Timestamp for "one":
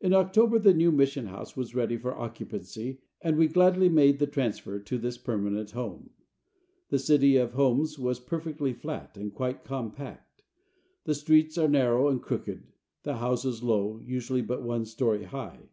14.62-14.84